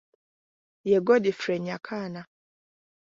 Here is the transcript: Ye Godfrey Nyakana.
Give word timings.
Ye 0.89 0.97
Godfrey 1.07 1.59
Nyakana. 1.65 2.21